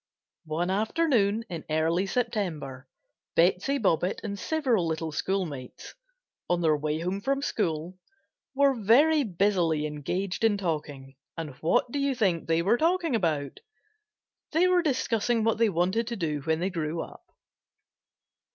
One 0.47 0.71
afternoon 0.71 1.45
in 1.47 1.63
early 1.69 2.07
September, 2.07 2.87
Betsey 3.35 3.77
Bobbitt 3.77 4.19
and 4.23 4.39
several 4.39 4.87
little 4.87 5.11
schoolmates, 5.11 5.93
on 6.49 6.61
their 6.61 6.75
way 6.75 7.01
home 7.01 7.21
from 7.21 7.43
school, 7.43 7.99
were 8.55 8.73
very 8.73 9.23
busily 9.23 9.85
engaged 9.85 10.43
in 10.43 10.57
talking, 10.57 11.17
and 11.37 11.51
what 11.61 11.91
do 11.91 11.99
you 11.99 12.15
think 12.15 12.47
they 12.47 12.63
were 12.63 12.77
talking 12.79 13.15
about? 13.15 13.59
They 14.53 14.65
were 14.67 14.81
discussing 14.81 15.43
what 15.43 15.59
they 15.59 15.69
wanted 15.69 16.07
to 16.07 16.15
do 16.15 16.41
when 16.45 16.61
they 16.61 16.71
grew 16.71 16.99
up. 17.03 17.35